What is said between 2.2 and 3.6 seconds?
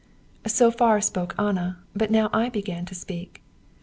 I began to speak.